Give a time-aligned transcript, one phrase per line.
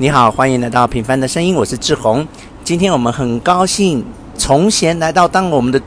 [0.00, 2.24] 你好，欢迎来到平凡的声音，我是志宏。
[2.62, 4.04] 今天我们很高兴
[4.36, 5.82] 从贤来到当我们的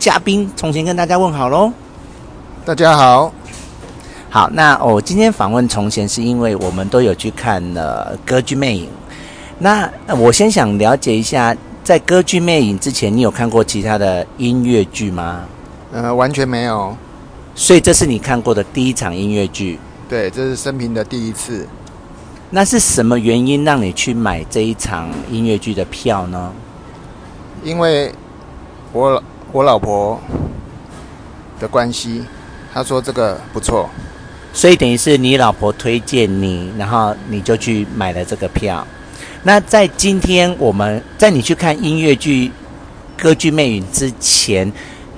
[0.00, 1.72] 嘉宾，从贤跟大家问好喽。
[2.64, 3.32] 大家好，
[4.28, 8.88] 好，那我、哦、今天访问从贤是因为我们都有去看了歌剧魅影。
[9.60, 9.88] 那
[10.18, 15.42] 我先想了解一下，在歌剧魅影之前，你有看过其他的音乐剧吗？
[15.92, 16.96] 呃，完全没有。
[17.54, 19.78] 所以这是你看过的第一场音乐剧？
[20.08, 21.64] 对，这是生平的第一次。
[22.50, 26.52] 那是什么原因让你去买这一场音乐剧的票呢？
[27.64, 28.12] 因为
[28.92, 30.20] 我我老婆
[31.58, 32.22] 的关系，
[32.72, 33.90] 她说这个不错，
[34.52, 38.86] 所以等于是你老婆推荐你，然后你就去买了这个票。
[39.42, 42.48] 那在今天我们在你去看音乐剧
[43.22, 44.72] 《歌剧魅影》之前，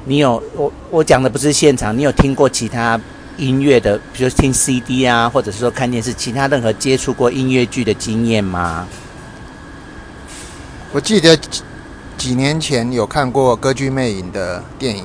[0.07, 2.99] 你有我我讲的不是现场，你有听过其他？
[3.39, 8.87] 音乐的，比如听 CD 啊，或者是说看电视，其他任何接触过音乐剧的经验吗？
[10.93, 11.63] 我记得几，
[12.17, 15.05] 几年前有看过《歌剧魅影》的电影。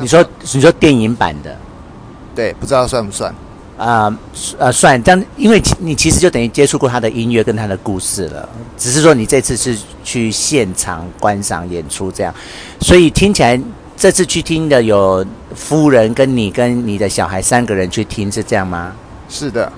[0.00, 1.56] 你说你说电影版的？
[2.34, 3.32] 对，不知道算不算？
[3.78, 4.18] 啊、呃，
[4.58, 5.00] 呃，算。
[5.02, 12.34] 这样，因为你其实就等于接触过他的音乐跟他的故事了，只是说你这次是去现场观赏演出这样，
[12.80, 13.60] 所以听起来。
[13.96, 15.22] 这次去听的有
[15.54, 18.92] 夫人跟你跟你的小孩三个人去听，是这样吗？
[19.28, 19.72] 是的，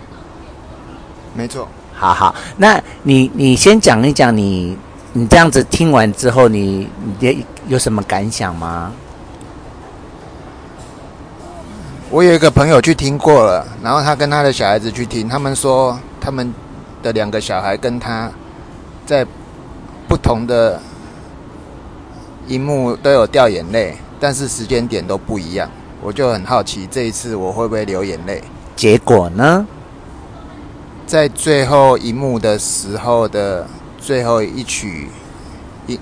[1.34, 1.68] 没错。
[1.94, 4.76] 好好，那你你先讲一讲你
[5.12, 6.88] 你这样子听完之后你，
[7.20, 8.92] 你你有什么感想吗？
[12.10, 16.52] 我有一个朋友去听过了，然后他跟他的小孩子去听，他们说他们
[17.02, 18.30] 的两个小孩跟他
[19.06, 19.24] 在
[20.08, 20.80] 不同的
[22.48, 23.96] 荧幕都有掉眼泪。
[24.22, 25.68] 但是时间点都不一样，
[26.00, 28.40] 我就很好奇这一次我会不会流眼泪？
[28.76, 29.66] 结果呢？
[31.04, 33.66] 在最后一幕的时候的
[33.98, 35.08] 最后一曲
[35.88, 35.98] 音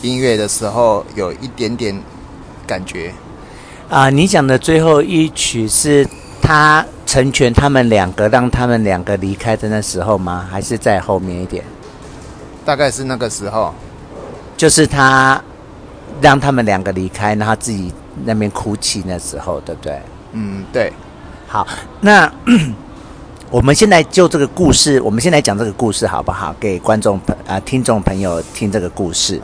[0.00, 2.02] 音乐的时候，有一点点
[2.66, 3.12] 感觉。
[3.90, 6.08] 啊，你讲的最后一曲是
[6.40, 10.48] 他成全他们两个，让他们两个离开的那时候吗？
[10.50, 11.62] 还是在后面一点？
[12.64, 13.74] 大概是那个时候，
[14.56, 15.38] 就是他。
[16.22, 17.92] 让他们两个离开，然后自己
[18.24, 20.00] 那边哭泣那时候，对不对？
[20.32, 20.92] 嗯，对。
[21.46, 21.66] 好，
[22.00, 22.32] 那
[23.50, 26.54] 我们现在就这个故事，我们先来讲这个故事好不好？
[26.58, 29.38] 给观众朋啊、呃、听众朋友听这个故事。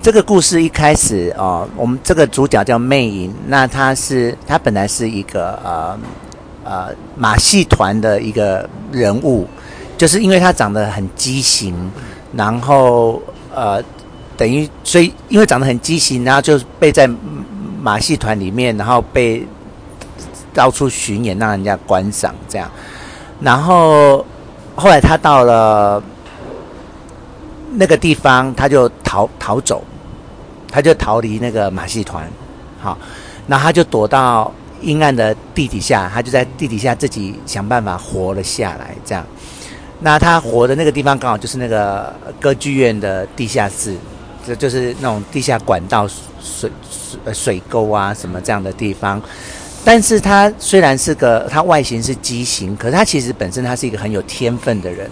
[0.00, 5.98] 这个故事一开始哦，我们这个主角叫魅影，那他是他本来是一个呃
[6.62, 9.48] 呃马戏团的一个人物，
[9.96, 11.74] 就是因为他长得很畸形，
[12.32, 13.20] 然后
[13.54, 13.82] 呃。
[14.38, 17.10] 等于，所以因为长得很畸形，然后就被在
[17.82, 19.44] 马戏团里面，然后被
[20.54, 22.70] 到处巡演，让人家观赏这样。
[23.40, 24.24] 然后
[24.76, 26.00] 后来他到了
[27.72, 29.82] 那个地方，他就逃逃走，
[30.70, 32.24] 他就逃离那个马戏团。
[32.80, 32.96] 好，
[33.48, 38.94] 然后他就躲到阴暗的地底下，他就在地底下自己想办法活了下来。
[39.04, 39.26] 这样，
[39.98, 43.96] 那他活的那个地方刚好就是那个歌剧院的地下室。
[44.48, 46.08] 这就是那种地下管道、
[46.42, 49.20] 水水水沟啊，什么这样的地方。
[49.84, 55.08] 但是他虽然是个，他外形是畸形，可是他其实本身他是一个很有天分的人。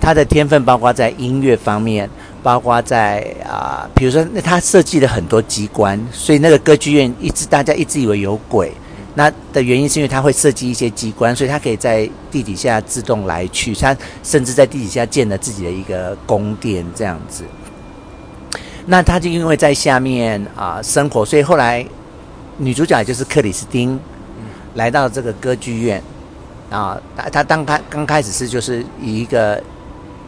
[0.00, 2.08] 他的天分包括在音乐方面，
[2.42, 8.72] 包括在啊、呃，比如说那他设计了很多机关，所以那个歌剧院一直大家一直以为有鬼。
[9.14, 13.74] 那的原因是因为他会设计一些机关，所以他可以在地底下自动来去。
[13.74, 13.94] 他
[14.24, 17.44] 甚至在地底下建了自己的一个宫殿，这样子。
[18.86, 21.86] 那他就因为在下面啊、呃、生活，所以后来
[22.58, 23.98] 女主角也就是克里斯汀，
[24.74, 26.02] 来到这个歌剧院
[26.68, 27.00] 啊。
[27.16, 29.62] 他他当开刚开始是就是以一个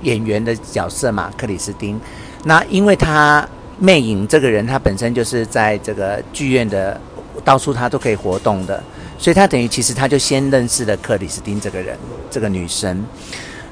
[0.02, 2.00] 演员的角色嘛，克里斯汀。
[2.44, 3.46] 那因为他
[3.78, 7.00] 魅影这个人，他本身就是在这个剧院的
[7.44, 8.80] 到处他都可以活动的，
[9.18, 11.98] 所以他等于其实他就先认识了克里斯汀这个人，
[12.30, 13.04] 这个女生。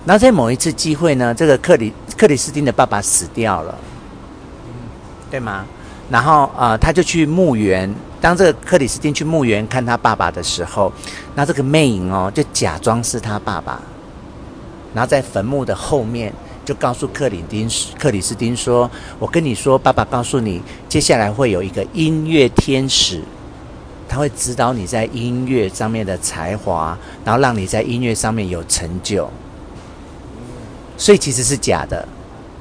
[0.05, 3.79] 然后在某一次机会呢，这个克里克里斯汀的爸爸死掉了。
[5.33, 5.65] 对吗？
[6.11, 7.91] 然后呃，他就去墓园。
[8.21, 10.93] 当这个克里斯汀去墓园看他爸爸的时候，
[11.35, 13.81] 那这个魅影哦，就假装是他爸爸，
[14.93, 16.31] 然后在坟墓的后面
[16.67, 17.67] 就告诉克里丁
[17.99, 18.89] 克里斯汀说
[19.19, 23.23] ：“我跟你说，爸爸告诉你，接下来会有一个音乐天使，
[24.07, 26.95] 他会指导你在音乐上面的才华，
[27.25, 29.31] 然后让你在音乐上面有成就。
[30.99, 32.07] 所以其实是假的，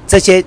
[0.07, 0.41] 这些。”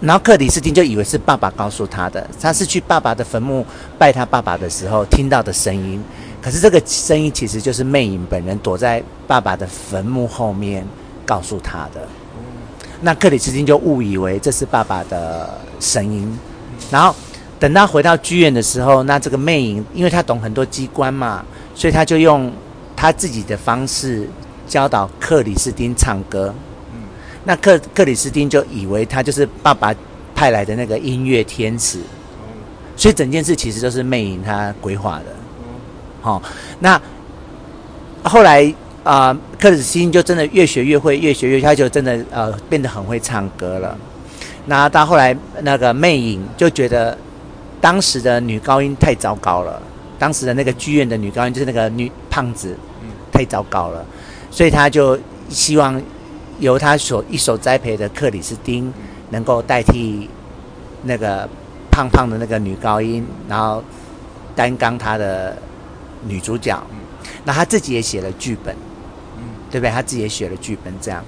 [0.00, 3.66] 然后克里斯汀就以为是爸爸告诉他的，他是去爸爸的坟墓
[3.98, 6.02] 拜他爸爸的时候听到的声音，
[6.40, 10.86] 可是这个声音其实就是魅影本人躲在爸爸的坟墓后面
[11.26, 12.08] 告诉他的。
[13.02, 16.38] 那克里斯汀就误以为这是爸爸的声音，
[16.90, 17.14] 然后
[17.58, 21.44] 等他回到剧院的时候，那这个魅影因为他懂很多机关嘛，
[21.74, 22.50] 所以他就用
[22.96, 24.26] 他自己的方式
[24.66, 26.54] 教导克里斯汀唱歌。
[27.44, 29.94] 那克克里斯汀就以为他就是爸爸
[30.34, 31.98] 派来的那个音乐天使，
[32.96, 35.26] 所以整件事其实都是魅影他规划的。
[36.20, 36.42] 好、哦，
[36.80, 37.00] 那
[38.22, 38.62] 后来
[39.02, 43.96] 啊、呃，克里斯汀就真的越学越会，越学越他就真的呃变得很会唱歌了。
[44.66, 47.16] 那到后来，那个魅影就觉得
[47.80, 49.82] 当时的女高音太糟糕了，
[50.18, 52.76] 当时的那个剧院的女高音就是那个女胖子，
[53.32, 54.04] 太糟糕了，
[54.50, 56.00] 所以他就希望
[56.60, 58.92] 由他所一手栽培的克里斯汀
[59.30, 60.30] 能够代替
[61.02, 61.48] 那个
[61.90, 63.82] 胖胖的那个女高音，然后
[64.54, 65.56] 担纲他的。
[66.28, 66.78] 女主角，
[67.46, 68.76] 那他自己也写了剧本，
[69.70, 69.90] 对不对？
[69.90, 71.24] 他自己也写了剧本，这样。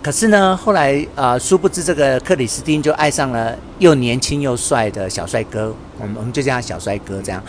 [0.00, 7.42] 可是呢，后来啊、呃，殊不知这个克里斯汀就爱上了又年轻又帅的小帅哥，我们我们就叫他小帅哥这样。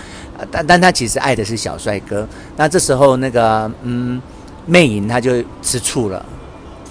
[0.50, 2.28] 但但他其实爱的是小帅哥。
[2.56, 4.20] 那这时候那个嗯，
[4.66, 6.26] 魅影他就吃醋了，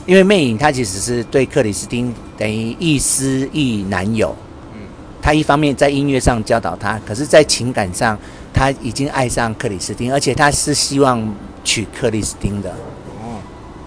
[0.06, 4.34] 因为魅影他其实是对克里斯汀等于亦师亦男友。
[4.72, 4.80] 嗯
[5.20, 8.16] 他一方面在音乐上教导他，可是在情感上。
[8.58, 11.22] 他已经爱上克里斯汀，而且他是希望
[11.62, 12.70] 娶克里斯汀的。
[12.70, 13.36] 哦，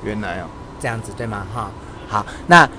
[0.06, 0.44] 原来哦，
[0.80, 1.44] 这样子对吗？
[1.52, 1.72] 哈，
[2.08, 2.70] 好，那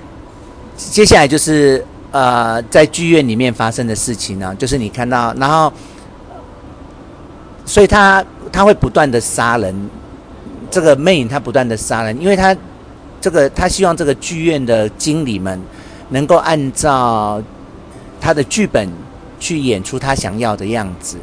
[0.77, 5.73] 接下来就是呃，在剧院里面发生的事情呢，就是你看到，然后，
[7.67, 9.91] 所以他他会不断的杀人，
[10.71, 12.57] 这个魅影他不断的杀人，因为他
[13.21, 15.61] 这个他希望这个剧院的经理们
[16.09, 17.43] 能够按照
[18.21, 18.91] 他的剧本
[19.39, 21.19] 去演出他想要的样子。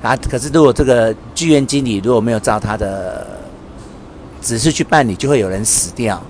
[0.00, 0.16] 啊！
[0.30, 3.26] 可是如果这个剧院经理如果没有照他的
[4.40, 6.22] 指示去办理，就会有人死掉。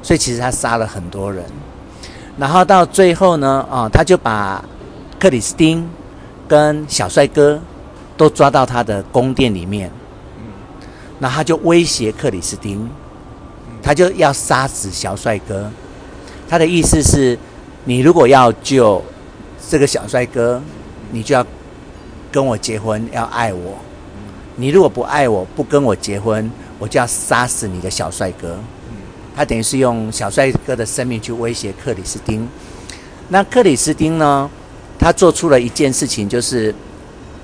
[0.00, 1.44] 所以其实他杀了很多人。
[2.38, 4.64] 然后到最后呢，啊，他就把
[5.18, 5.86] 克里斯汀
[6.46, 7.60] 跟小帅哥
[8.16, 9.90] 都抓到他的宫殿里面。
[11.18, 12.88] 那他就威胁克里斯汀，
[13.82, 15.70] 他就要杀死小帅哥。
[16.48, 17.38] 他的意思是，
[17.84, 19.02] 你如果要救
[19.68, 20.62] 这个小帅哥，
[21.10, 21.46] 你就要。
[22.32, 23.76] 跟我结婚要爱我，
[24.54, 26.48] 你如果不爱我，不跟我结婚，
[26.78, 28.56] 我就要杀死你的小帅哥。
[29.34, 32.48] 他等于是用小帅哥的生命去威胁克里斯汀。
[33.30, 34.48] 那克里斯汀呢？
[34.96, 36.72] 他做出了一件事情，就是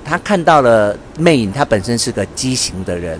[0.04, 3.18] 他看到了魅影，他本身是个畸形的人，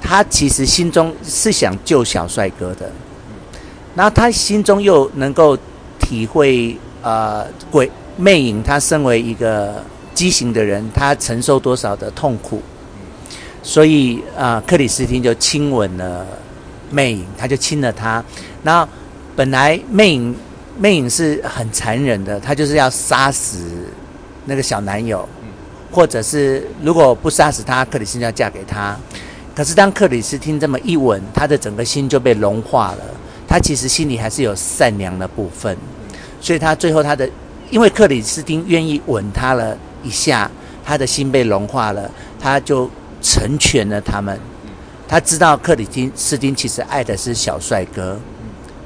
[0.00, 2.90] 他其实心中是想救小帅哥的，
[3.94, 5.56] 然后他心中又能够
[5.98, 9.82] 体会呃鬼魅影，他身为一个。
[10.12, 12.60] 畸形的人，他承受多少的痛苦，
[13.62, 16.26] 所以啊、呃，克里斯汀就亲吻了
[16.90, 18.22] 魅影，他就亲了他。
[18.62, 18.86] 然后
[19.34, 20.36] 本来魅影
[20.76, 23.86] 魅影是很残忍的，他就是要杀死
[24.44, 25.26] 那个小男友，
[25.90, 28.98] 或者是如果不杀死他，克里斯汀要嫁给他。
[29.54, 33.04] 可是当克里斯汀这么一吻，他的整个心就被融化了。
[33.48, 35.76] 他其实心里还是有善良的部分，
[36.40, 37.28] 所以他最后他的，
[37.70, 39.76] 因为克里斯汀愿意吻他了。
[40.02, 40.50] 一下，
[40.82, 42.10] 他的心被融化了，
[42.40, 44.40] 他就成全了他们。
[45.06, 48.18] 他知道克里斯汀其实爱的是小帅哥，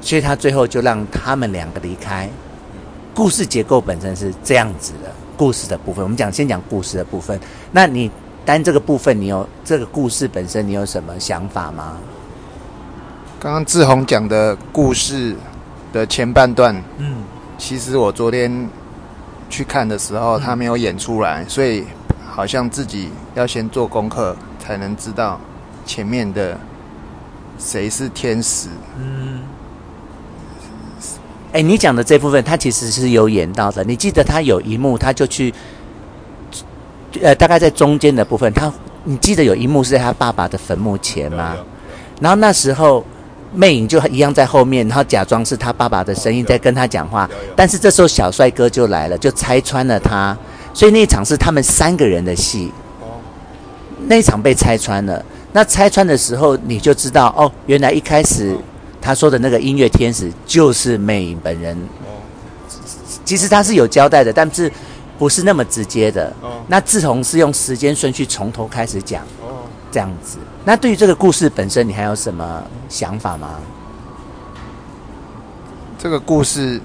[0.01, 2.29] 所以他最后就让他们两个离开。
[3.13, 7.39] 故事结构本身是这样子的，故事的部分我们讲先讲故事的部分。
[7.71, 8.11] 那你
[8.45, 11.97] 单这个部分，你有这个故事本身，你有什么想法吗？
[13.39, 15.35] 刚刚志宏讲的故事
[15.91, 17.23] 的前半段，嗯，
[17.57, 18.69] 其实我昨天。
[19.47, 21.85] 去看的时候，他没有演出来，所以
[22.27, 25.39] 好像自己要先做功课，才能知道
[25.85, 26.59] 前面的
[27.59, 28.67] 谁是天使。
[28.97, 29.43] 嗯，
[31.53, 33.83] 哎，你讲的这部分，他其实是有演到的。
[33.83, 35.53] 你记得他有一幕，他就去，
[37.21, 38.71] 呃，大概在中间的部分，他
[39.03, 41.55] 你记得有一幕是在他爸爸的坟墓前吗？
[42.19, 43.03] 然后那时候。
[43.53, 50.37] 魅影就一样在后面，然后假装是他爸爸的声音在跟他讲话，但是这时候小帅哥就来了，就拆穿了他，
[50.73, 52.69] 所以那一场是他们三个人的戏。
[54.07, 58.53] 那一场被拆穿了，那拆穿的时候你就知道哦，原来一开始
[58.99, 61.77] 他说的那个音乐天使就是魅影本人。
[63.23, 64.69] 其实他是有交代的，但是
[65.17, 66.33] 不是那么直接的。
[66.67, 69.23] 那自从是用时间顺序从头开始讲，
[69.91, 70.37] 这样子。
[70.63, 73.59] 那对于这个故事本身，你还有什么想法吗？
[75.97, 76.79] 这个故事，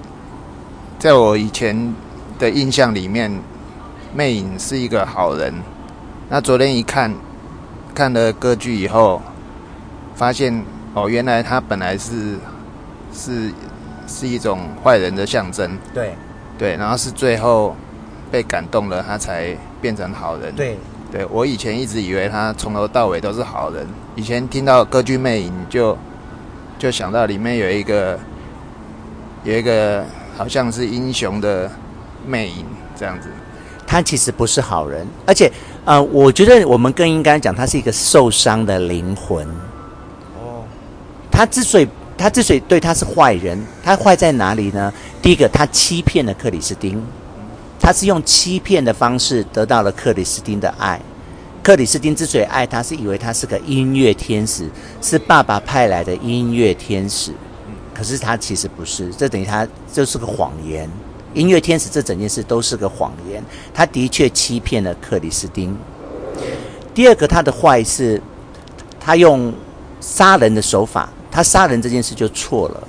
[0.99, 1.95] 在我以前
[2.39, 3.31] 的印象里面，
[4.15, 5.53] 魅影是一个好人，
[6.29, 7.15] 那昨天一看，
[7.95, 9.21] 看了歌剧以后，
[10.15, 12.39] 发现哦，原来他本来是
[13.13, 13.53] 是
[14.07, 15.77] 是一种坏人的象征。
[15.93, 16.15] 对
[16.57, 17.75] 对，然后是最后
[18.31, 20.55] 被感动了，他才变成好人。
[20.55, 20.77] 对
[21.11, 23.87] 对，我以前一直以为他从头到尾都是好人。
[24.15, 25.97] 以前听到歌剧魅影就
[26.79, 28.19] 就想到里面有一个
[29.43, 30.05] 有一个
[30.37, 31.71] 好像是英雄的
[32.27, 32.65] 魅影
[32.97, 33.29] 这样子。
[33.87, 35.51] 他其实不是好人，而且，
[35.85, 39.45] 呃，我觉得我们更应该讲，他是一个受伤的灵魂。
[40.39, 40.63] 哦，
[41.29, 44.93] 他之所以他之所以对他是坏人，他坏在哪里呢？
[45.21, 47.05] 第一个，他欺骗了克里斯汀，
[47.81, 51.01] 他是用欺骗的方式得到了克里斯汀的爱。
[51.63, 54.69] 克里斯汀之所以爱他，是以为他是个音乐天使，
[55.03, 57.33] 是爸爸派来的音乐天使。
[57.95, 60.89] 可是他其实不是，这等于他就是个谎言。
[61.35, 65.77] 音乐天使这整件事都是个谎言，他的确欺骗了克里斯汀。
[66.95, 68.21] 第二个，他的坏是，
[68.99, 69.53] 他用
[70.01, 72.89] 杀人的手法，他杀人这件事就错了。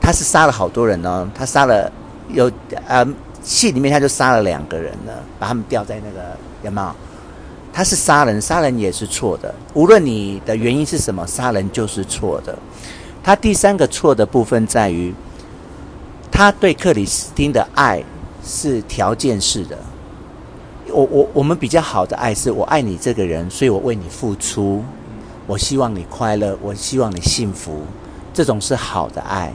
[0.00, 1.90] 他是杀了好多人呢，他杀了
[2.28, 2.50] 有
[2.86, 3.06] 呃
[3.44, 6.92] 戏里面他就杀了两个人了，把他们吊在那个有没有？
[7.72, 9.54] 他是杀人，杀人也是错的。
[9.74, 12.58] 无论你的原因是什么，杀人就是错的。
[13.22, 15.14] 他第三个错的部分在于。
[16.36, 18.02] 他对克里斯汀的爱
[18.44, 19.78] 是条件式的。
[20.88, 24.82] 我我我们比较好的爱是我爱你这个人，所以我为你付出，
[25.46, 27.82] 我希望你快乐，我希望你幸福，
[28.32, 29.52] 这种是好的爱。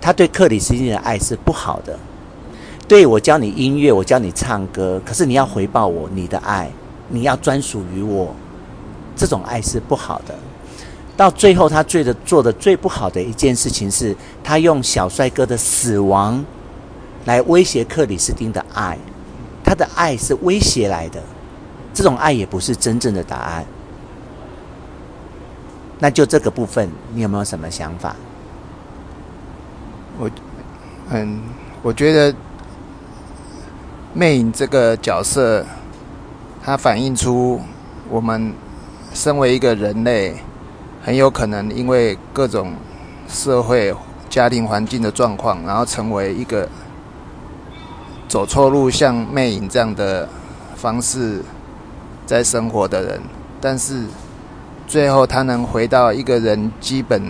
[0.00, 1.98] 他对克里斯汀的爱是不好的。
[2.86, 6.70] 对，我教你音乐，我教你唱歌，可是你要回报我你的爱，
[7.08, 8.34] 你要专属于我，
[9.16, 10.34] 这种爱是不好的。
[11.16, 16.44] 到最后，他最的做的最不好的一件事情是，他用小帅哥的死亡
[17.24, 18.98] 来威胁克里斯汀的爱。
[19.64, 21.22] 他的爱是威胁来的，
[21.94, 23.64] 这种爱也不是真正的答案。
[25.98, 28.14] 那就这个部分，你有没有什么想法？
[30.18, 30.30] 我，
[31.10, 31.40] 嗯，
[31.80, 32.34] 我觉得
[34.16, 35.66] 魅影这个角色，
[36.62, 37.60] 它反映出
[38.08, 38.54] 我们
[39.12, 40.36] 身为一个人类。
[41.02, 42.72] 很有可能因为各种
[43.28, 43.94] 社会、
[44.30, 46.66] 家庭环境的状况，然后成为一个
[48.26, 50.26] 走错路、像魅影这样的
[50.74, 51.42] 方式
[52.24, 53.20] 在生活的人。
[53.60, 54.04] 但是
[54.86, 57.20] 最后，他能回到一个人基本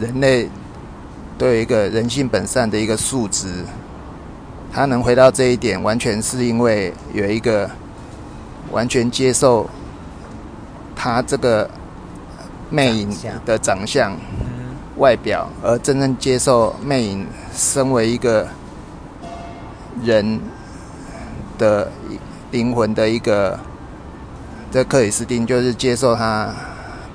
[0.00, 0.48] 人类
[1.38, 3.64] 都有一个人性本善的一个素质，
[4.74, 7.70] 他能回到这一点，完全是因为有一个
[8.72, 9.70] 完全接受
[10.96, 11.70] 他这个。
[12.70, 13.14] 魅影
[13.44, 14.16] 的长相、
[14.96, 18.48] 外表，而真正接受魅影身为一个
[20.02, 20.40] 人
[21.56, 21.92] 的
[22.50, 23.56] 灵魂的一个，
[24.72, 26.52] 这克里斯汀就是接受他，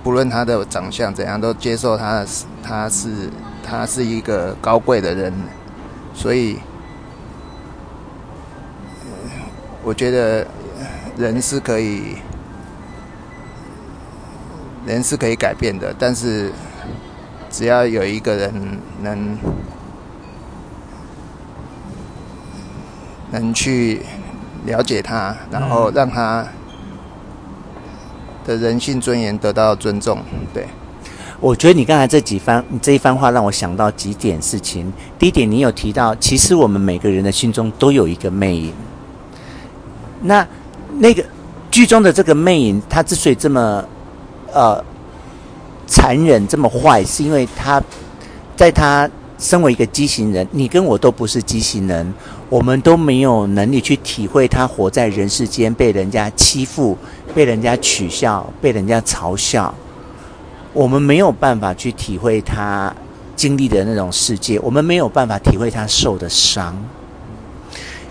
[0.01, 2.23] 不论他的长相怎样，都接受他，
[2.63, 3.29] 他是
[3.61, 5.33] 他是一个高贵的人，
[6.13, 6.57] 所以，
[9.83, 10.45] 我觉得
[11.17, 12.17] 人是可以。
[14.87, 16.51] 人是可以改变的，但是
[17.51, 18.51] 只要有一个人
[19.03, 19.37] 能
[23.29, 24.01] 能去
[24.65, 26.47] 了解他，然后让他
[28.47, 30.23] 的人性尊严得到尊重。
[30.53, 30.65] 对，
[31.39, 34.91] 我觉得你刚才这几番你这一番话让我想到几点事情。
[35.19, 38.73] 第一点，你有提到，其实我们每个人的心中都有一个魅影。
[40.21, 40.47] 那
[40.97, 41.23] 那个
[41.71, 43.83] 剧中的这个魅影，他之所以这么。
[44.51, 44.83] 呃，
[45.85, 47.79] 残忍这么坏，是因为他
[48.55, 49.07] 在他
[49.37, 52.11] 身为一个畸形人，你跟我都不是畸形人，
[52.49, 56.97] 我们都没有能力去体会他活在人世间被人家欺负、
[57.35, 59.71] 被人家取笑、被人家嘲笑，
[60.73, 62.91] 我们没有办法去体会他
[63.35, 66.75] 经历的那种世界，我们没有办法体会他受的伤。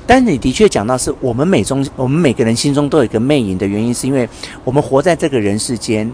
[0.08, 4.26] 但你的确讲到，是我们每中，我们每个人心中都有一个魅影的原因，是因为
[4.64, 6.10] 我们活在这个人世间。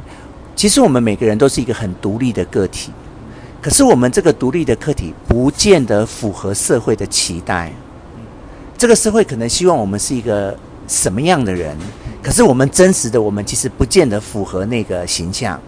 [0.56, 2.90] 其实我们每个人都是一个很独立的个体，
[3.62, 7.72] 可是我们这个独立的个体不见得符合社会的期待。
[8.76, 10.58] 这个社会可能希望我们是一个
[10.88, 11.76] 什么样的人，
[12.20, 15.60] 可是我们真实的我们其实不见得符合那个形象。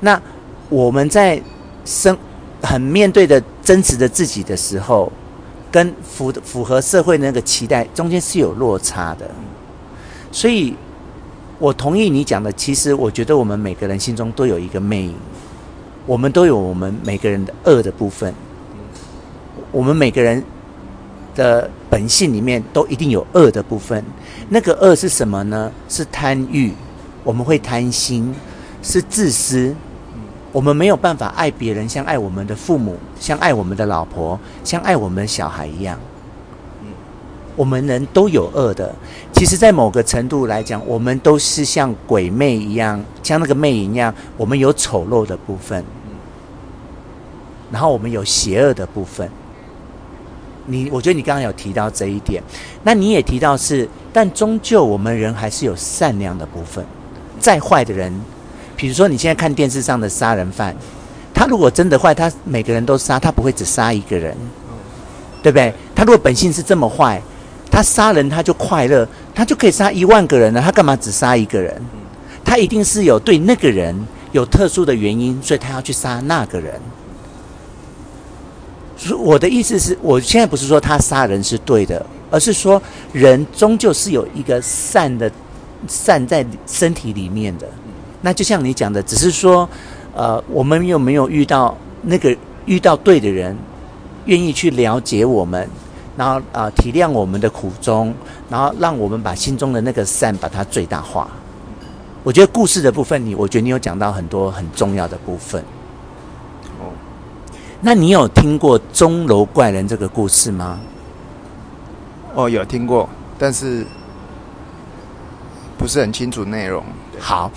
[0.00, 0.20] 那
[0.68, 1.40] 我们在
[1.86, 2.14] 生
[2.60, 5.10] 很面对的真实的自己的时候。
[5.70, 9.28] 跟符符合社会那个期待中间是有落差的，
[10.32, 10.74] 所以
[11.58, 12.52] 我同意你讲的。
[12.52, 15.14] 其实我觉得我们每个人心中都有一个魅影，
[16.06, 18.32] 我们都有我们每个人的恶的部分。
[19.72, 20.42] 我们每个人
[21.34, 24.02] 的本性里面都一定有恶的部分。
[24.48, 25.70] 那个恶是什么呢？
[25.88, 26.72] 是贪欲，
[27.24, 28.34] 我们会贪心，
[28.82, 29.74] 是自私。
[30.56, 35.98] 我们没有办法爱别人，像爱我们的父母，像爱我们的老婆，像爱我们的小孩一样。
[37.54, 38.90] 我们人都有恶的。
[39.34, 45.84] 其实，在某个程度来讲，我们都是像鬼魅一样，像那个魅影一样，我们有丑陋的部分，
[47.70, 49.30] 然后我们有邪恶的部分。
[50.64, 52.42] 你，我觉得你刚刚有提到这一点，
[52.82, 56.82] 那你也提到是，但终究我们人还是有善良的部分。
[57.38, 58.18] 再坏的人。
[58.76, 60.76] 比如说，你现在看电视上的杀人犯，
[61.32, 64.36] 他如果真的坏，他每个人都杀，他不会只杀一个人，
[65.42, 65.72] 对不对？
[65.94, 67.20] 他如果本性是这么坏，
[67.70, 71.80] 他杀人他就快乐，他就可以杀一万个人了，他干嘛只杀一个人？
[72.44, 73.96] 他一定是有对那个人
[74.32, 76.80] 有特殊的原因，所以他要去杀那个人。
[78.96, 82.80] 所以我的意思是，我现在不是说他杀人是对的，而是说
[83.12, 85.30] 人终究是有一个善的
[85.88, 87.66] 善在身体里面的。
[88.26, 89.68] 那就像你讲的，只是说，
[90.12, 93.56] 呃，我们有没有遇到那个遇到对的人，
[94.24, 95.70] 愿意去了解我们，
[96.16, 98.12] 然后啊、呃、体谅我们的苦衷，
[98.50, 101.28] 然后让我们把心中的那个善把它最大化。
[102.24, 105.62] 我觉得故事的部分，你我觉得你有讲到很多很重要的部分。
[106.80, 106.90] 哦，
[107.80, 110.80] 那你有听过钟楼怪人这个故事吗？
[112.34, 113.86] 哦，有听过，但是
[115.78, 116.82] 不是很清楚内容。
[117.20, 117.48] 好。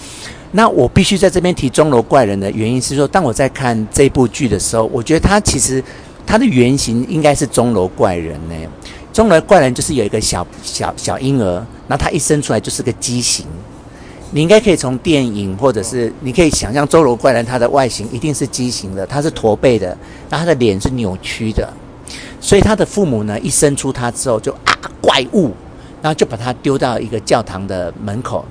[0.51, 5.83] 那我必须在这边提钟楼怪人的原因是说，当我在看这部剧的时候，我觉得他其实
[6.25, 8.55] 他的原型应该是钟楼怪人呢。
[9.13, 13.45] 钟楼怪人就是有一个小小小婴儿，那他一生出来就是个畸形。
[14.31, 19.97] 你应该可以从电影或者是你可以想象钟楼怪人他的外形一定是畸形的，他是驼背的，
[20.29, 21.67] 那他的脸是扭曲的，
[22.39, 25.51] 所以他的父母呢一生出他之后就啊怪物，
[26.01, 28.45] 然后就把他丢到一个教堂的门口。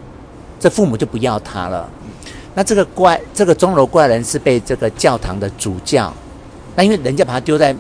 [0.59, 1.89] 这父母就不要他了。
[2.55, 6.13] 那这个怪，这个钟楼怪人是被这个教堂的主教，
[6.75, 7.75] 那因为人家把他丢在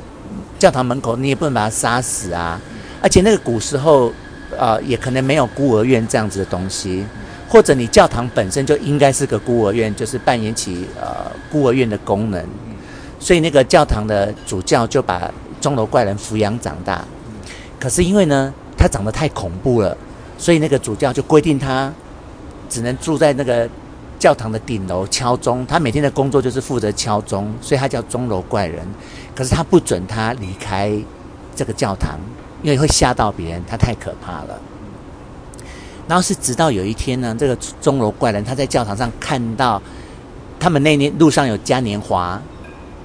[0.56, 2.60] 教堂门口，你也不能把他杀死啊。
[3.02, 4.12] 而且那个古时候，
[4.56, 7.04] 呃，也可能没有孤儿院这样子的东西，
[7.48, 12.44] 或者你教堂本身就应该是个孤儿院，就是扮演起呃孤儿院的功能。
[13.18, 15.28] 所以那个教堂的主教就把
[15.60, 17.04] 钟楼怪人抚养长大。
[17.80, 19.96] 可是因为呢，他长得太恐怖了，
[20.36, 21.92] 所以那个主教就规定他。
[22.68, 23.68] 只能住在那个
[24.18, 28.86] 教堂的顶楼敲钟，他每天的工作就是负责敲钟，所以他叫钟楼怪人。
[29.34, 30.92] 可是他不准他离开
[31.54, 32.18] 这个教堂，
[32.62, 34.60] 因为会吓到别人，他太可怕了。
[36.08, 39.80] 然后是直到有一天呢，这个钟楼怪人他在教堂上看到
[40.58, 42.40] 他们那年路上有嘉年华，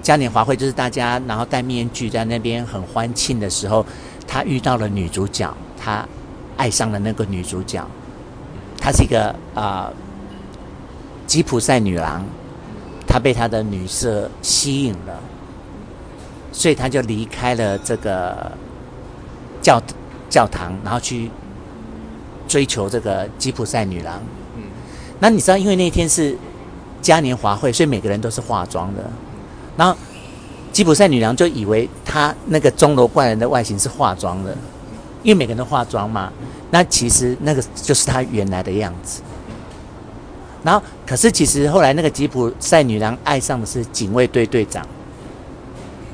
[0.02, 3.86] 嘉年华会就是大家然后戴面具在那边很欢庆的时候，
[4.26, 6.08] 他遇到了女主角，他
[6.58, 7.86] 爱上了那个女主角。
[8.84, 9.94] 她是一个啊、呃，
[11.26, 12.22] 吉普赛女郎，
[13.08, 15.22] 她被她的女色吸引了，
[16.52, 18.52] 所以她就离开了这个
[19.62, 19.82] 教
[20.30, 21.32] 教堂，然后去
[22.46, 24.22] 追求这个吉普赛女郎。
[24.58, 24.64] 嗯，
[25.22, 26.38] 那你知道，因为那天是
[27.02, 29.10] 嘉年华会，所以每个人都是化妆的。
[29.78, 29.98] 然后
[30.74, 34.54] 吉普赛女郎就以为她那个钟楼怪人的外形是化妆的，
[35.24, 36.32] 因为每个人都化妆嘛。
[36.70, 39.22] 那其实那个就是他原来的样子，
[40.64, 44.84] 然后可是其实后来那个吉普赛女郎爱上的是警卫队队长，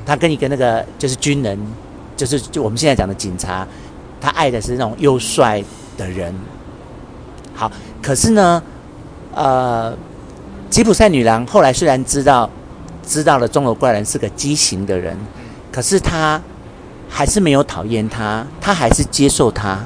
[0.06, 1.58] 他跟一个那个就是军人，
[2.18, 3.66] 就是就我们现在讲的警察，
[4.20, 5.64] 他爱的是那种又帅
[5.98, 6.36] 的人。
[7.56, 8.62] 好，可是呢，
[9.34, 9.96] 呃，
[10.70, 12.50] 吉普赛女郎后来虽然知道
[13.02, 15.18] 知道了钟楼怪人是个畸形的人，
[15.72, 16.42] 可是他
[17.10, 19.80] 还是没有讨厌他，他还是接受他。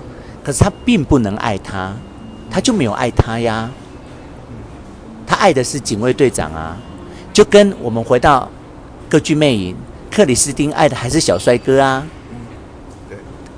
[0.44, 1.94] 可是他并不能爱他，
[2.52, 3.72] 他就没有爱他呀。
[5.26, 6.78] 他爱的是警卫队长啊，
[7.32, 8.50] 就跟我们回到
[9.10, 9.76] 歌剧魅影，
[10.12, 12.06] 克里斯汀爱的还是小帅哥啊。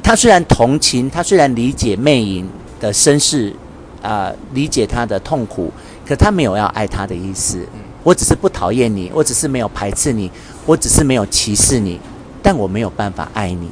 [0.03, 2.47] 他虽然同情，他虽然理解魅影
[2.79, 3.51] 的身世，
[4.03, 5.73] 啊、理解他的痛苦，
[6.05, 7.67] 可他没有要爱他的意思。
[8.03, 10.31] 我只是不讨厌你，我只是没有排斥你，
[10.67, 11.99] 我只是没有歧视你，
[12.45, 13.69] 但我没有办法爱你。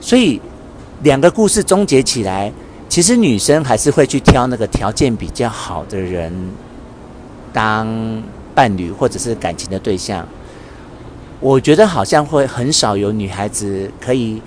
[0.00, 0.40] 所以。
[1.02, 2.50] 两个故事终结起来，
[2.88, 6.32] 其实女生还是会去挑那个条件比较好的人
[7.52, 8.22] 当
[8.54, 10.26] 伴侣或者是感情的对象。
[11.40, 14.40] 我觉得好像会很少有女孩子可以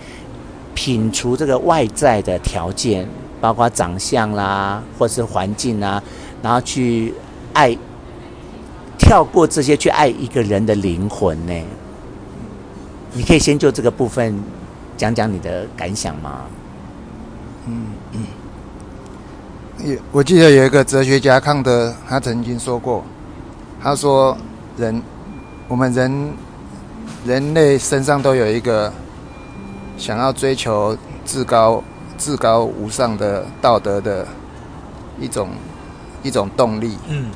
[0.74, 3.08] 品出这个外在的条件，
[3.40, 6.02] 包括长相啦，或是环境啊，
[6.42, 7.14] 然后去
[7.54, 7.78] 爱，
[8.98, 11.54] 跳过这些去爱一个人的灵魂呢。
[13.14, 14.38] 你可以先就这个部分。
[14.98, 16.42] 讲讲你的感想吗？
[17.68, 18.20] 嗯嗯。
[19.86, 23.04] 也我记得有一个哲学家康德，他曾经说过，
[23.80, 24.36] 他说
[24.76, 25.00] 人，
[25.68, 26.34] 我们人
[27.28, 28.92] 人类身上都有一个
[30.00, 31.84] 想要追求至高
[32.18, 34.26] 至高无上的道德的
[35.20, 35.50] 一种
[36.24, 36.98] 一种动力。
[37.08, 37.30] 嗯。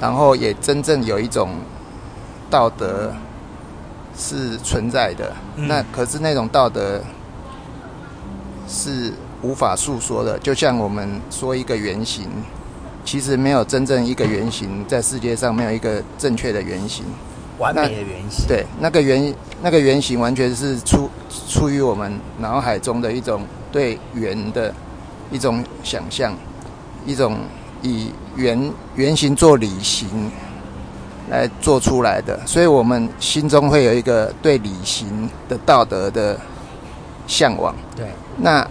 [0.00, 1.50] 然后也真正有一种
[2.48, 3.12] 道德
[4.16, 7.00] 是存在的，嗯、那可是那种道德
[8.68, 10.38] 是无法诉说的。
[10.38, 12.28] 就像我们说一个原型，
[13.04, 17.04] 其实没有真正一个原型，在世界上没有一个正确的原型，
[17.58, 18.46] 完美的原型。
[18.46, 21.08] 对，那个原那个原型完全是出
[21.48, 23.42] 出于我们脑海中的一种
[23.72, 24.74] 对圆的
[25.30, 26.34] 一种想象，
[27.06, 27.38] 一种。
[27.82, 30.06] 以圆圆形做理型
[31.30, 36.36] 来做出来的，所以我们心中会有一个对理行的道德的
[37.26, 37.74] 向往。
[37.96, 38.66] 对，那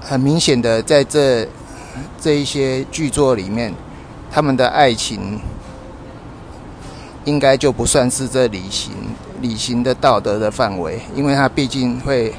[0.00, 1.46] 很明显的，在这
[2.18, 3.72] 这一些剧作里面，
[4.30, 5.38] 他们的爱情
[7.24, 8.94] 应该就不算是这理行
[9.42, 12.32] 理行的道德的范围，因为它毕竟会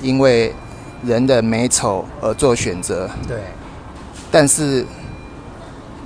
[0.00, 0.52] 因为
[1.04, 3.10] 人的美丑而做选择。
[3.28, 3.36] 对。
[4.30, 4.86] 但是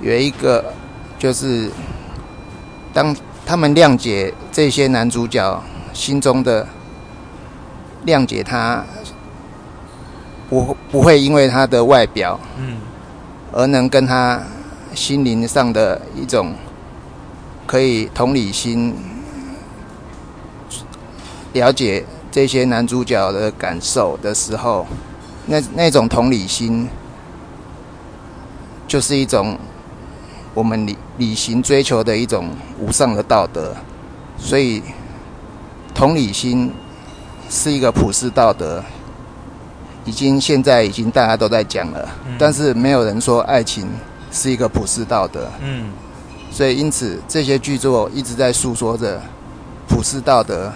[0.01, 0.73] 有一个，
[1.17, 1.69] 就是
[2.97, 6.67] 当他们谅解这些男主角心中的
[8.07, 8.83] 谅解他，
[10.49, 12.79] 不不会因为他的外表，嗯，
[13.53, 14.41] 而能跟他
[14.95, 16.55] 心灵上的一种
[17.67, 18.95] 可以同理心，
[21.53, 24.87] 了解这些男主角的感受的时候，
[25.45, 26.89] 那那种同理心。
[28.87, 29.55] 就是一种
[30.53, 32.49] 我们理理性追求的一种
[32.79, 33.75] 无上的道德，
[34.37, 34.81] 所以
[35.93, 36.71] 同理心
[37.49, 38.83] 是一个普世道德，
[40.05, 43.87] 已经现在已经大家都在讲了，但是没有人说爱情
[44.31, 45.49] 是一个普世道德。
[45.61, 45.91] 嗯，
[46.51, 49.21] 所以因此这些剧作一直在诉说着
[49.87, 50.71] 普世道德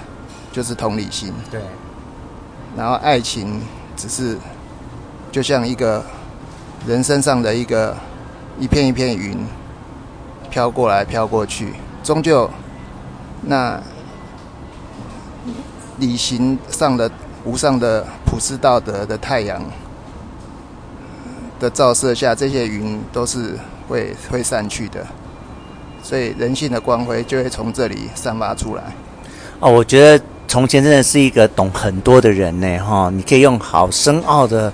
[0.51, 1.33] 就是同理心。
[1.49, 1.61] 对，
[2.75, 3.61] 然后爱情
[3.95, 4.37] 只是
[5.31, 6.03] 就像一个。
[6.87, 7.95] 人身上的一个
[8.59, 9.37] 一片一片云
[10.51, 12.47] 飘过来飘过去，终究
[13.43, 13.81] 那
[15.97, 17.09] 理行上的
[17.45, 19.63] 无上的普世道德的太阳
[21.57, 25.07] 的照射下，这些云都是会会散去的，
[26.03, 28.83] 所以人性的光辉就会从这里散发出来。
[29.61, 34.71] 哦，我觉得从前真的是一个懂很多的人呢，哈，你可以用好深奥的。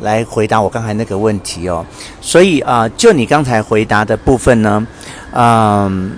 [0.00, 1.84] 来回答我刚才那个问题哦，
[2.20, 4.86] 所以啊、就你刚才回答的部分呢，
[5.32, 6.12] 嗯、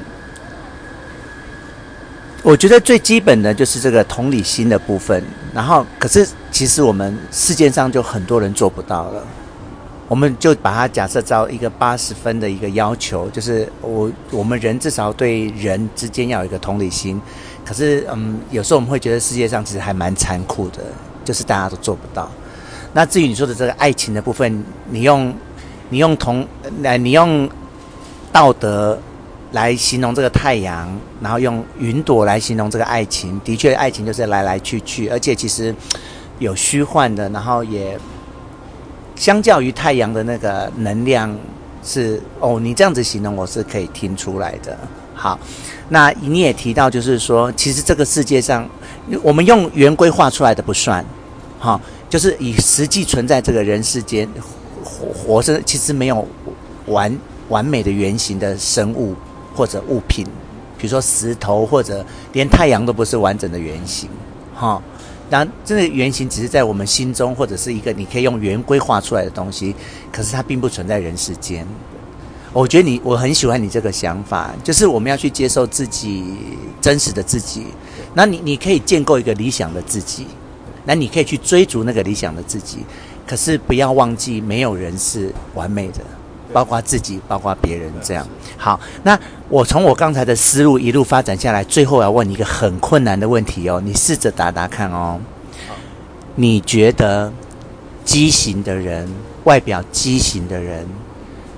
[2.43, 5.23] 我觉得最基本的就是这个同理心的部分。
[5.55, 9.23] 然后，可是其实我们世界上就很多人做不到了。
[10.09, 17.21] 我们就把它假设到一个八十分的一个要求，就是我我们人至少对人之间要有一个同理心。
[17.65, 20.79] 可是，嗯，有时候我们会觉得世界上其实还蛮残酷的，
[21.25, 22.31] 就是大家都做不到。
[22.95, 25.35] 那至于你说的这个爱情的部分，你用
[25.89, 26.47] 你用同
[26.83, 27.49] 来，你用
[28.31, 28.99] 道德
[29.53, 35.75] 来形容这个太阳，然后用云朵来形容这个爱情，的确，爱情就是来来去去，而且其实
[36.39, 37.99] 有虚幻的，然后也
[39.17, 41.35] 相较于太阳的那个能量
[41.83, 44.77] 是哦，你这样子形容我是可以听出来的。
[45.15, 45.39] 好，
[45.89, 48.69] 那你也提到就是说，其实这个世界上，
[49.23, 51.03] 我们用圆规画出来的不算，
[51.59, 51.81] 好。
[52.13, 54.29] 就是以实际存在这个人世间
[54.85, 56.29] 活活着，其实没有
[56.85, 59.15] 完完美的圆形的生物
[59.55, 60.27] 或者物品，
[60.77, 64.11] 比如说石头或者连太阳都不是完整的圆形，
[64.55, 64.83] 哈。
[65.31, 69.75] 当然，这个圆形只是在我们心中或者是一个你可以用圆规画出来的东西，
[70.13, 71.67] 可是它并不存在人世间。
[72.53, 76.37] 我觉得你我很喜欢你这个想法，就是我们要去接受自己
[76.79, 77.69] 真实的自己，
[78.13, 80.27] 那你你可以建构一个理想的自己。
[80.85, 82.79] 那你可以去追逐那个理想的自己，
[83.27, 86.01] 可是不要忘记，没有人是完美的，
[86.53, 87.93] 包括自己，包括别人。
[88.03, 88.81] 这样好。
[89.03, 89.19] 那
[89.49, 95.21] 我从我刚才的思路一路发展下来，最后要问你一个很困难的问题哦，你试着答答看哦。
[96.35, 97.33] 你觉得
[98.05, 99.09] 畸形的人，
[99.45, 100.87] 外表畸形的人，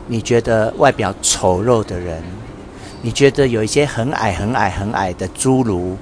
[0.06, 2.22] 你觉得外表丑陋的人，
[3.00, 5.96] 你觉得有一些很矮很矮很矮的侏儒？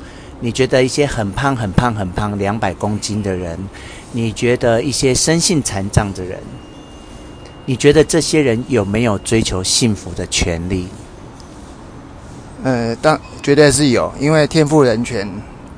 [0.44, 3.56] 你觉得一些很胖很胖很胖两百公斤的人，
[4.10, 6.36] 你觉得一些身性残障的人，
[7.64, 10.88] 你觉得这些人有没有追求幸福的权利？
[12.64, 15.28] 呃，当绝对是有，因为天赋人权，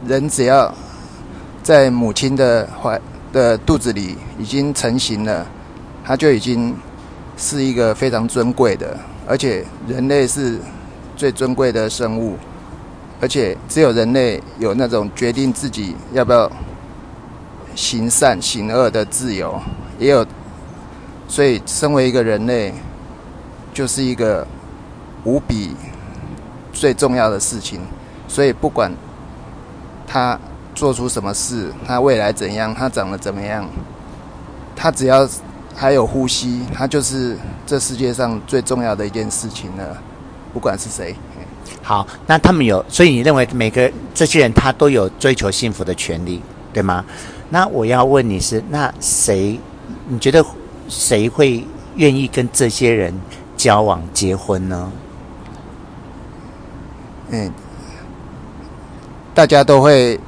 [0.07, 0.74] 人只要
[1.62, 2.98] 在母亲的怀
[3.35, 5.46] 的肚子里已经成型了，
[6.03, 6.74] 他就已经
[7.37, 10.59] 是一个非常尊贵的，而且人类是
[11.16, 12.38] 最尊贵的生物，
[13.25, 16.53] 而且只有人类有那种决定自己要不要
[17.75, 19.59] 行善行恶的自由，
[19.99, 20.27] 也有，
[21.27, 22.75] 所以身为一个人类，
[23.73, 24.47] 就是一个
[25.25, 25.75] 无比
[26.71, 27.81] 最重要的事情，
[28.29, 28.93] 所以不管
[30.07, 30.39] 他。
[30.75, 33.65] 做出什么事，他未来怎样，他长得怎么样，
[34.75, 35.25] 他只要
[35.73, 39.97] 还有呼吸，他就是这世界上最重要的一件事情了。
[40.53, 41.15] 不管是谁，
[41.83, 46.40] 好，那他们有，所以你认为每个这些人他都有追求幸福的权利，
[46.72, 47.05] 对吗？
[47.50, 49.59] 那我要问你是，那谁？
[50.09, 50.44] 你觉得
[50.88, 51.64] 谁会
[51.96, 53.14] 愿意跟这些人
[53.57, 54.92] 交往结婚呢？
[57.31, 57.53] 嗯，
[59.35, 60.18] 大家都会。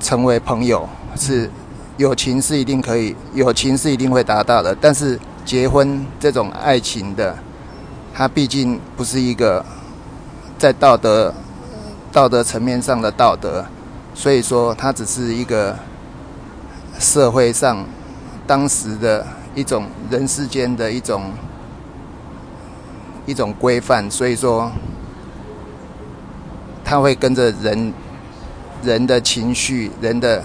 [0.00, 1.50] 成为朋友是
[1.96, 4.76] 友情，是一定可以，友情是一定会达到的。
[4.78, 7.34] 但是结婚这种爱情的，
[8.12, 9.64] 它毕竟不是一个
[10.58, 11.34] 在道德
[12.12, 13.64] 道德层面上的道德，
[14.14, 15.76] 所以说它只是一个
[16.98, 17.84] 社会上
[18.46, 21.32] 当时的一种人世间的一种
[23.26, 24.10] 一种规范。
[24.10, 24.70] 所以说，
[26.84, 27.92] 它会跟着人。
[28.82, 30.44] 人的情绪，人的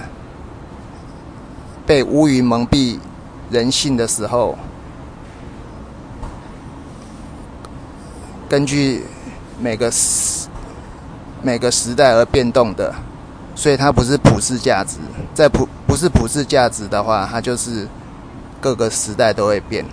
[1.86, 2.98] 被乌云蒙蔽
[3.50, 4.58] 人性的时候，
[8.48, 9.04] 根据
[9.60, 10.48] 每个时
[11.41, 12.93] 每个时代而变动的，
[13.56, 14.98] 所以它不是普世价值。
[15.34, 17.88] 在普不是普世价值的话，它就是
[18.62, 19.86] 各个时代都会变。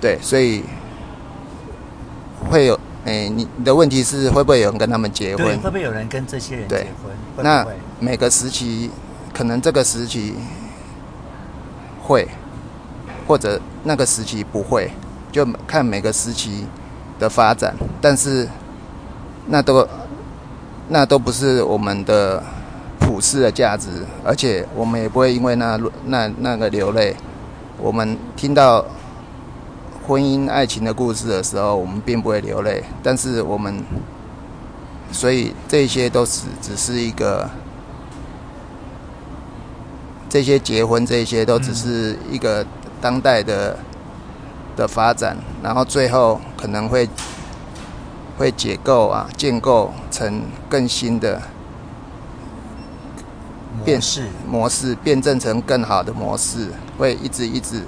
[0.00, 0.62] 对，所以
[2.50, 2.78] 会有。
[3.06, 5.46] 哎，你你的问题是会不会有人跟他们结婚？
[5.58, 6.86] 会不会有人跟这些人结婚？
[7.36, 7.66] 对，那
[8.00, 8.90] 每个时期，
[9.34, 10.34] 可能这个时期
[12.02, 12.26] 会，
[13.26, 14.90] 或者那个时期不会，
[15.30, 16.64] 就看每个时期
[17.24, 17.74] 的发展。
[18.00, 18.46] 但是
[19.46, 19.88] 那都
[20.88, 22.42] 那都不是我们的
[23.00, 23.88] 普世的价值，
[24.22, 27.16] 而且我们也不会因为那那那个流泪。
[27.78, 28.84] 我们听到。
[30.06, 33.82] 婚姻、爱情的故事的时候，我们并不会流泪，但是我们，
[35.10, 37.48] 所以这些都是只是一个，
[40.28, 42.62] 这些结婚，这些都只是一个
[43.00, 43.78] 当代的
[44.76, 47.08] 的发展，然后最后可能会
[48.36, 51.40] 会解构啊，建构成更新的
[53.84, 57.82] 模式，模式辩证成更好的模式，会一直一直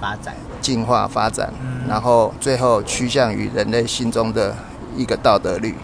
[0.00, 0.34] 发展。
[0.60, 1.52] 进化发展，
[1.88, 4.54] 然后最后趋向于人类心中的
[4.96, 5.74] 一个道德律。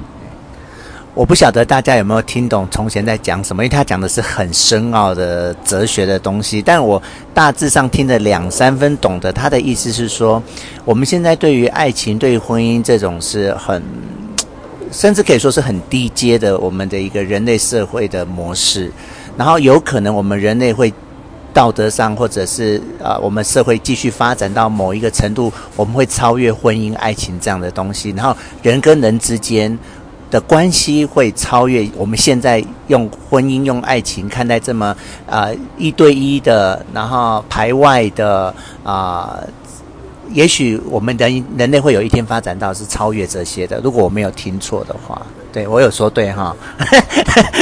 [1.14, 7.00] 我不晓得大家有没有听懂从前在讲什么，因为他讲的是很深奥的哲学的东西，但我
[7.32, 9.32] 大致上听了两三分懂得。
[9.32, 10.42] 他的意思是说，
[10.84, 13.80] 我们现在对于爱情、对于婚姻这种是很，
[14.90, 18.90] 甚至可以说是很低阶的，我们的一个人类社会的模式。
[19.36, 20.92] 然后有可能我们人类会。
[21.52, 28.10] 道德上，或者是啊、我们社会继续发展到某一个程度，我们会超越婚姻、爱情这样的东西。
[28.10, 29.78] 然后，人跟人之间
[30.34, 34.86] 的关系会超越我们现在用婚姻、用爱情看待这么
[35.30, 39.38] 啊、呃、一对一的，然后排外的啊、
[40.32, 43.80] 也许我们人人类会有一天发展到是超越这些的。
[43.84, 46.56] 如果我没有听错的话，对，我有说对哈。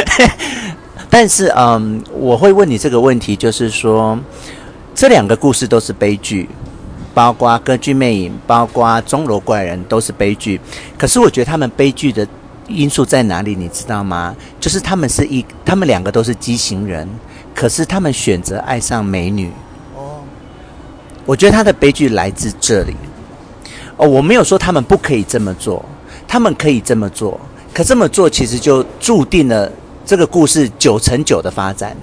[1.11, 4.19] 但是，嗯，我会问你这个问题，就是说，
[4.95, 6.49] 这两个故事都是悲剧，
[7.13, 10.59] 包括《歌剧魅影》，包括《钟楼怪人》，都是悲剧。
[10.97, 12.27] 可是，我觉得他们悲剧的
[12.69, 13.55] 因素在哪里？
[13.55, 14.35] 你知道吗？
[14.61, 17.09] 就是他们是一，他们两个都是畸形人，
[17.55, 19.51] 可是他们选择爱上美女。
[19.95, 20.21] 哦，
[21.25, 22.95] 我觉得他的悲剧来自这里。
[23.97, 25.85] 哦，我没有说他们不可以这么做，
[26.27, 27.41] 他们可以这么做，
[27.75, 29.71] 可这么做其实就注定了。
[30.05, 31.97] 这个故事九成九的发展，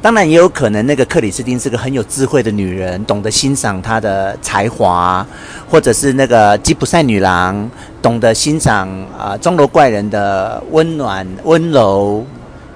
[0.00, 5.26] 当然也有可能那个克里斯汀是个很有智慧的女人，懂得欣赏她的才华，
[5.68, 7.68] 或者是那个吉普赛女郎
[8.00, 12.24] 懂得欣赏啊钟楼怪人的温暖温柔。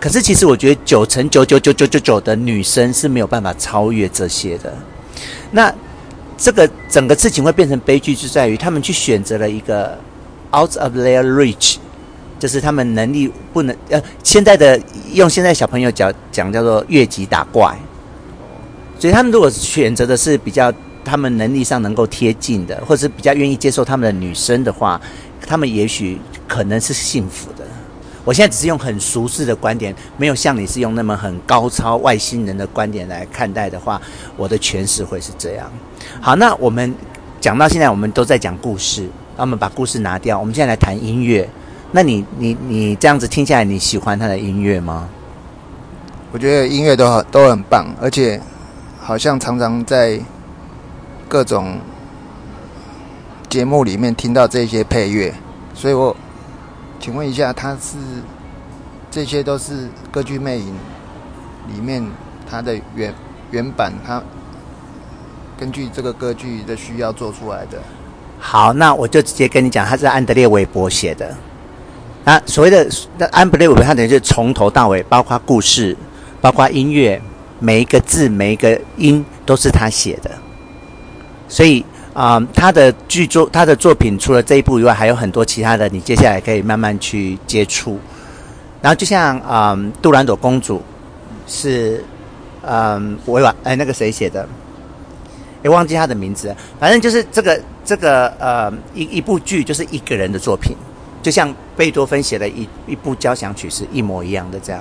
[0.00, 4.74] 可是其实我觉得九成九九九九九九的女生是没有办法超越这些的。
[5.52, 5.72] 那
[6.36, 9.96] 这个整个事情会变成悲剧，就在于他们去选择了一个
[10.52, 11.76] out of their reach。
[12.42, 14.76] 就是他们能力不能呃，现在的
[15.12, 17.72] 用现在小朋友讲讲叫做越级打怪，
[18.98, 20.72] 所以他们如果选择的是比较
[21.04, 25.00] 他们能力上能够贴近的，或者是比较愿意接受他们的女生的话，
[25.46, 27.64] 他们也许可能是幸福的。
[28.24, 34.02] 我现在只是用很俗世的观点，没有像你是用那么很高超外星人的观点来看待的话，
[34.36, 35.70] 我的诠释会是这样。
[36.20, 36.92] 好，那我们
[37.40, 41.48] 讲到现在，我们都在讲故事，那我们把故事拿掉，我们现在来谈音乐。
[41.94, 45.06] 那你你你这样子听下来，你喜欢他的音乐吗？
[46.32, 48.40] 我觉得音乐都很都很棒，而且
[48.98, 50.18] 好像常常在
[51.28, 51.78] 各种
[53.50, 55.34] 节目里面听到这些配乐，
[55.74, 56.16] 所以我
[56.98, 57.98] 请问一下，他是
[59.10, 60.74] 这些都是《歌剧魅影》
[61.74, 62.02] 里面
[62.50, 63.12] 它的原
[63.50, 64.22] 原版，它
[65.58, 67.78] 根据这个歌剧的需要做出来的。
[68.38, 71.36] 好，那我就直接跟你讲，他是安德烈韦伯写的。
[72.24, 75.96] 那所谓的那安德烈韦伯，他等于是从头到尾，包括故事。
[76.40, 77.22] 包括音乐，
[77.60, 80.30] 每一个字、每一个音都是他写的，
[81.48, 87.96] 所以啊、他的剧作、他的作品除了这一部以外，还有很多其他的，你接下来可以慢慢去接触。
[88.80, 90.82] 然后就像啊、杜兰朵公主
[91.46, 92.04] 是
[92.62, 94.44] 嗯，我有哎那个谁写的，
[95.62, 100.76] 也忘记他的名字，反正就是这个这个呃一一部剧就是一个人的作品，
[101.22, 104.80] 就像贝多芬写的一一部交响曲是一模一样的这样。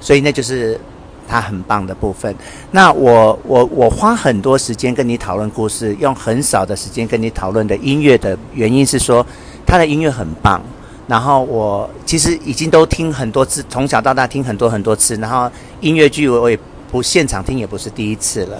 [0.00, 0.78] 所以那就是
[1.26, 2.32] 他很棒的部分。
[2.70, 9.26] 那我我我花很多时间跟你讨论故事，用很少的时间跟你讨论的音乐的原因是说，
[9.66, 10.62] 他的音乐很棒。
[11.08, 15.16] 然后我其实已经都听很多次，从小到大听很多很多次。
[15.16, 16.56] 然后音乐剧我也
[16.92, 18.56] 不现场听，也不是第一次了。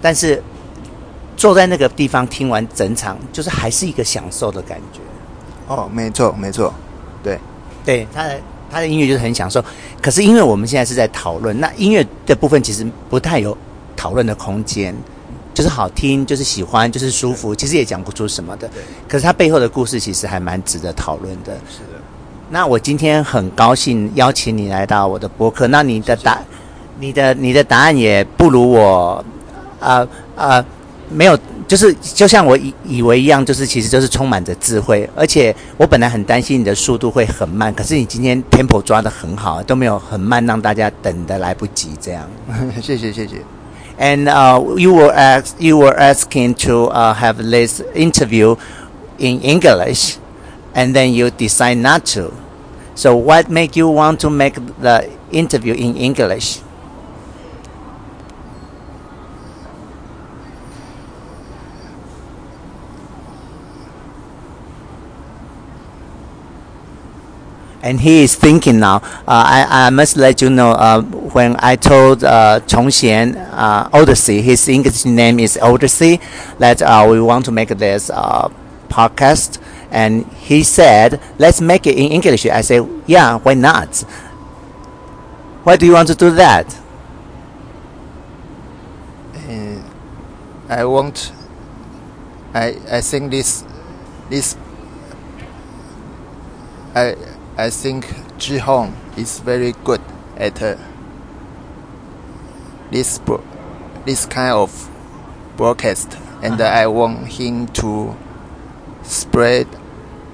[0.00, 0.42] 但是
[1.36, 5.00] 坐在那个地方听完整场，就是还是一个享受的感觉。
[5.66, 6.72] 哦，没错没错，
[7.22, 7.38] 对
[7.84, 8.38] 对他的。
[8.70, 9.64] 他的音乐就是很享受，
[10.02, 13.56] 可是因为我们现在是在讨论，那音乐的部分其实不太有
[13.96, 14.94] 讨论的空间，
[15.54, 18.68] 就是好听，就是喜欢，就是舒服，其实也讲不出什么的。
[19.08, 21.54] 可是他背后的故事其实还蛮值得讨论的。
[21.66, 21.98] 是的。
[22.50, 26.38] 那我今天很高兴邀请你来到我的博客，那你的答，
[27.00, 29.24] 你的你的答案也不如我，
[29.80, 30.62] 呃呃，
[31.08, 31.38] 没有。
[31.68, 42.26] 就是就像我以以为一样，就是其实就是充满着智慧，而且我本来很担心你的速度会很慢，可是你今天 tempo 抓得很好，都没有很慢，让大家等得来不及这样。
[42.82, 43.36] 谢谢谢谢。
[44.00, 48.56] And uh, you were ask you were asking to uh, have this interview
[49.18, 50.16] in English,
[50.72, 52.32] and then you decide not to.
[52.94, 56.60] So what make you want to make the interview in English?
[67.80, 68.96] And he is thinking now.
[68.96, 70.72] Uh, I, I must let you know.
[70.72, 76.20] Uh, when I told uh, Chong Xian uh, Odyssey, his English name is Odyssey,
[76.58, 78.48] that uh, we want to make this uh,
[78.88, 79.60] podcast,
[79.92, 83.94] and he said, "Let's make it in English." I said, "Yeah, why not?
[85.62, 86.76] Why do you want to do that?"
[89.36, 89.82] Uh,
[90.68, 91.32] I want.
[92.54, 93.62] I I think this
[94.30, 94.56] this.
[96.94, 97.37] I.
[97.58, 98.06] I think
[98.38, 100.00] Zhi Hong is very good
[100.36, 100.76] at uh,
[102.92, 103.18] this
[104.06, 104.88] this kind of
[105.56, 106.82] broadcast, and uh -huh.
[106.82, 108.14] I want him to
[109.02, 109.66] spread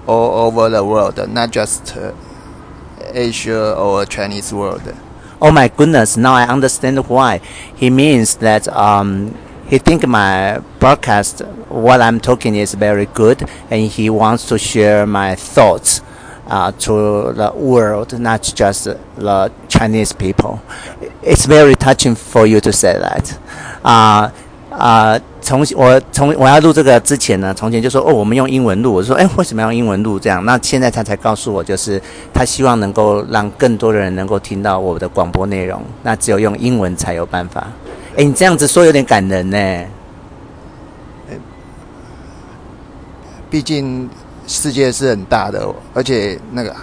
[0.06, 2.12] all over the world, not just uh,
[3.14, 4.82] Asia or Chinese world.
[5.40, 6.18] Oh my goodness!
[6.18, 7.40] Now I understand why
[7.74, 8.68] he means that.
[8.68, 9.32] Um,
[9.70, 15.06] he think my broadcast, what I'm talking is very good, and he wants to share
[15.06, 16.02] my thoughts
[16.48, 20.61] uh, to the world, not just the Chinese people.
[21.22, 23.33] It's very touching for you to say that.
[23.83, 24.33] 啊、
[24.70, 28.92] 啊、从我从我要录这个之前呢，从前就说哦，我们用英文录。
[28.92, 30.44] 我说哎，为什么要用英文录这样？
[30.44, 32.00] 那现在他才告诉我，就是
[32.33, 35.83] 他希望能够让更多的人能够听到我的广播内容。
[36.02, 37.66] 那只有用英文才有办法。
[38.16, 39.85] 哎，你这样子说有点感人呢。
[43.50, 44.09] 毕竟。
[44.46, 46.74] 世界是很大的，而且那个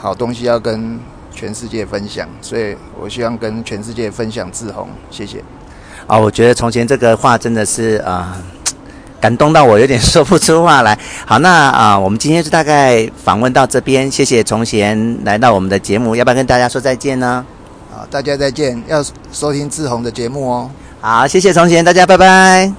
[0.00, 0.98] 好东西要跟
[1.32, 5.38] 全世界分享，所以我希望跟全世界分享志宏，谢谢。
[6.06, 8.42] 啊、哦，我觉得从前这个话真的是啊、呃，
[9.20, 10.98] 感动到我有点说不出话来。
[11.24, 17.44] 好，那啊、呃，我们今天就大概访问到这边，谢谢从前来到我们的节目，要不要跟大家说再见呢？
[17.94, 20.70] 好，大家再见，要收听志宏的节目哦。
[21.00, 22.72] 好，谢谢从前，大家拜拜。